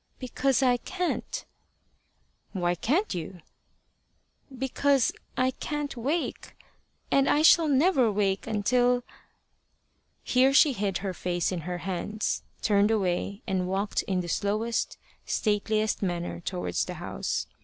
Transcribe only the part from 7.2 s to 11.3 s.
I never shall wake until" Here she hid her